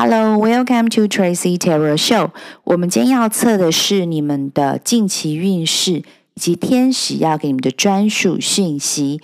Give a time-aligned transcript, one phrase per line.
[0.00, 2.30] Hello, welcome to Tracy Tarot Show。
[2.62, 6.04] 我们今天要测的是你们的近期运势
[6.34, 9.20] 以及天使要给你们的专属讯息。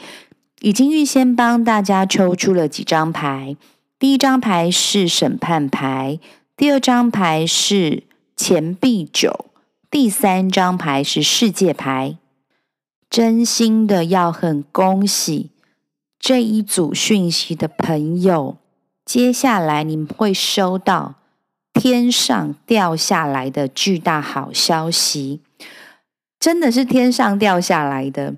[0.62, 3.56] 已经预先帮大家抽出了几张牌。
[4.00, 6.18] 第一张牌是审判牌，
[6.56, 8.02] 第二张牌是
[8.36, 9.46] 钱币九，
[9.88, 12.18] 第三张牌是世界牌。
[13.08, 15.50] 真心的要很恭喜
[16.18, 18.56] 这一组讯息的朋友。
[19.04, 21.16] 接下来你们会收到
[21.72, 25.40] 天上掉下来的巨大好消息，
[26.40, 28.36] 真的是天上掉下来的，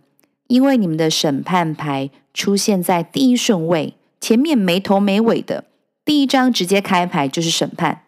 [0.48, 5.64] 因为你们的审判牌出现在第一顺位，前面没头没尾的，
[6.04, 8.02] 第一张直接开牌就是审判，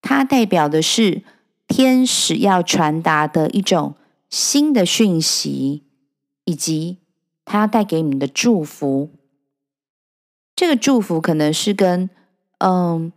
[0.00, 1.22] 它代表的是
[1.66, 3.96] 天使要传达的一种
[4.30, 5.82] 新的讯息，
[6.44, 6.98] 以及
[7.44, 9.10] 它带给你们的祝福。
[10.56, 12.08] 这个祝福可能是跟
[12.58, 13.12] 嗯，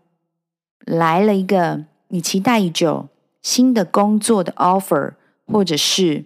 [0.85, 3.07] 来了一个你期待已久
[3.41, 5.13] 新的工作的 offer，
[5.47, 6.25] 或者是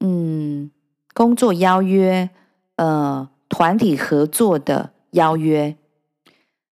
[0.00, 0.70] 嗯，
[1.14, 2.28] 工作邀约，
[2.76, 5.74] 呃，团体合作的邀约。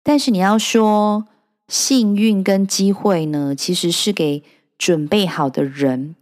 [0.02, 1.26] 但是你要说
[1.66, 4.42] 幸运跟机会呢，其实是给
[4.76, 6.14] 准备好的人。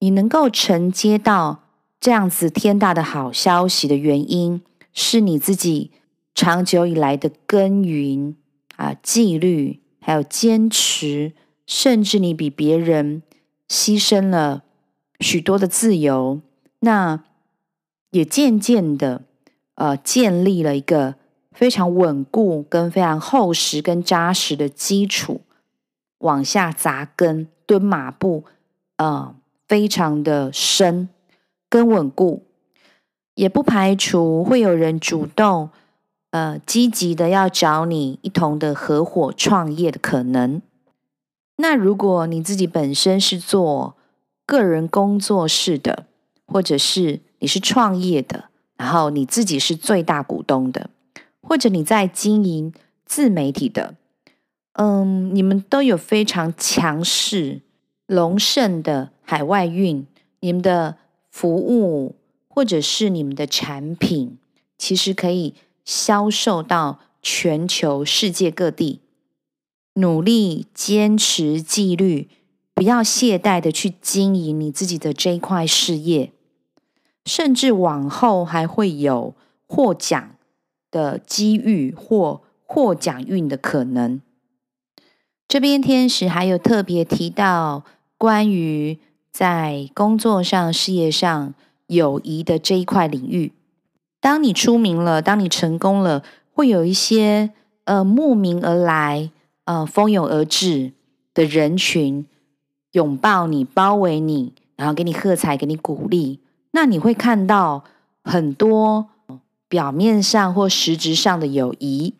[0.00, 1.62] 你能够承接到
[1.98, 4.60] 这样子天大的好消息的原因，
[4.92, 5.92] 是你自己。
[6.38, 8.36] 长久以来的耕耘
[8.76, 11.32] 啊，纪律，还有坚持，
[11.66, 13.24] 甚至你比别人
[13.68, 14.62] 牺牲了
[15.18, 16.40] 许多的自由，
[16.78, 17.24] 那
[18.12, 19.22] 也渐渐的
[19.74, 21.16] 呃建立了一个
[21.50, 25.40] 非常稳固、跟非常厚实、跟扎实的基础，
[26.18, 28.44] 往下扎根、蹲马步，
[28.98, 29.34] 呃，
[29.66, 31.08] 非常的深
[31.68, 32.44] 跟稳固，
[33.34, 35.70] 也不排除会有人主动。
[36.30, 40.60] 呃，积极的要找你一同的合伙创业的可能。
[41.56, 43.96] 那如果你自己本身是做
[44.44, 46.04] 个人工作室的，
[46.46, 50.90] 或者是你是创业的，然后你自己是最大股东的，
[51.40, 52.74] 或者你在经营
[53.06, 53.94] 自媒体的，
[54.74, 57.62] 嗯，你们都有非常强势、
[58.06, 60.06] 隆盛的海外运，
[60.40, 60.96] 你们的
[61.30, 62.16] 服务
[62.46, 64.36] 或者是你们的产品，
[64.76, 65.54] 其实可以。
[65.88, 69.00] 销售到全球世界各地，
[69.94, 72.28] 努力坚持纪律，
[72.74, 76.30] 不要懈怠的去经营你自己的这一块事业，
[77.24, 79.34] 甚至往后还会有
[79.66, 80.36] 获奖
[80.90, 84.20] 的机遇或获奖运的可能。
[85.48, 87.82] 这边天使还有特别提到
[88.18, 88.98] 关于
[89.32, 91.54] 在工作上、事业上
[91.86, 93.52] 友谊的这一块领域。
[94.20, 97.50] 当你出名了，当你成功了，会有一些
[97.84, 99.30] 呃慕名而来、
[99.64, 100.92] 呃蜂拥而至
[101.32, 102.26] 的人群
[102.92, 106.40] 拥抱你、包围你，然后给你喝彩、给你鼓励。
[106.72, 107.84] 那你会看到
[108.24, 109.08] 很多
[109.68, 112.14] 表面上或实质上的友谊。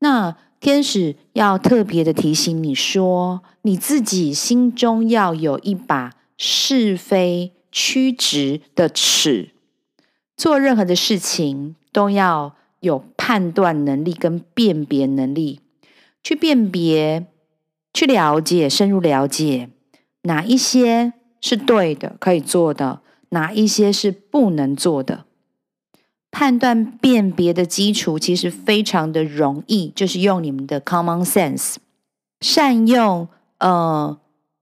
[0.00, 9.50] 那天使要特别的提醒你说，你自己心中要有一把是非曲直的尺。
[10.38, 15.60] 做任何的事情都要有判断能力跟辨别能力，
[16.22, 17.26] 去辨别、
[17.92, 19.68] 去了解、深入了解
[20.22, 23.00] 哪一些是对的、可以做的，
[23.30, 25.24] 哪一些是不能做的。
[26.30, 31.76] 判断辨别的基础其实非常的容易，就是用你们的 common sense，
[32.40, 33.26] 善用
[33.58, 34.16] 呃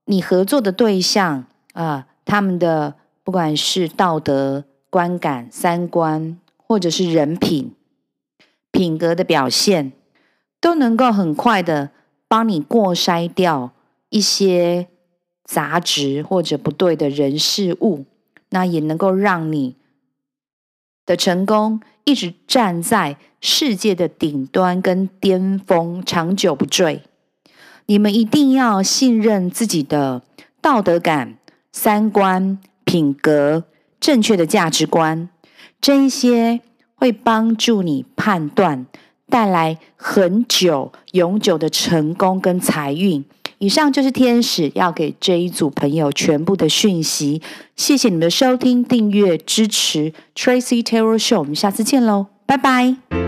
[0.05, 4.63] 你合作的对象啊、呃，他们的不管是道德。
[4.89, 7.73] 观感、三观，或者是人品、
[8.71, 9.91] 品格的表现，
[10.61, 11.91] 都能够很快的
[12.27, 13.71] 帮你过筛掉
[14.09, 14.87] 一些
[15.43, 18.05] 杂质或者不对的人事物，
[18.49, 19.75] 那也能够让你
[21.05, 27.03] 的成功一直站在世界的顶端跟巅峰，长久不坠。
[27.85, 30.21] 你们一定要信任自己的
[30.61, 31.37] 道德感、
[31.71, 33.65] 三观、品格。
[33.99, 35.29] 正确的价值观，
[35.81, 36.61] 这一些
[36.95, 38.85] 会帮助你判断，
[39.29, 43.23] 带来很久、永久的成功跟财运。
[43.59, 47.41] 以上就是天使要给这一组朋友全部的讯息。
[47.75, 53.26] 谢谢你们的收听、订阅、支持 Tracy Tarot Show，我们下次见喽，拜拜。